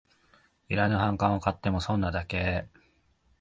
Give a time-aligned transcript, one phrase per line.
[0.67, 2.67] いらぬ反感を買っても損なだけ